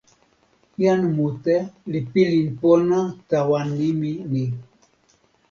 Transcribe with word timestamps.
jan 0.81 1.01
mute 1.15 1.55
li 1.91 1.99
pilin 2.11 2.47
pona 2.61 2.99
tawa 3.29 3.59
nimi 3.77 4.11
ni. 4.31 4.43